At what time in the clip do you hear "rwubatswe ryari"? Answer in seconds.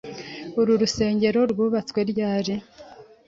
1.51-2.55